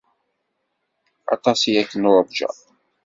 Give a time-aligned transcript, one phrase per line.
[1.33, 2.49] Aṭas i ak-nurǧa.